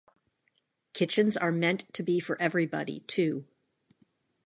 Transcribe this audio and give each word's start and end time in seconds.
Kitchens 0.95 1.37
are 1.37 1.51
meant 1.51 1.85
to 1.93 2.01
be 2.01 2.19
for 2.19 2.35
everybody 2.41 3.01
too. 3.01 3.45